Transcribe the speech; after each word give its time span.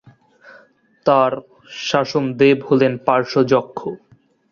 তার 1.05 1.31
'শাসন 1.77 2.23
দেব' 2.39 2.65
হলেন 2.69 2.93
পার্শ্বযক্ষ। 3.07 3.79